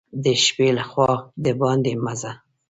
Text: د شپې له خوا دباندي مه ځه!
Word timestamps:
د 0.23 0.25
شپې 0.43 0.67
له 0.77 0.83
خوا 0.89 1.11
دباندي 1.45 1.93
مه 2.03 2.13
ځه! 2.21 2.31